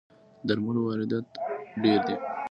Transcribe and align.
د 0.47 0.47
درملو 0.47 0.81
واردات 0.87 1.27
ډیر 1.81 1.99
دي 2.07 2.15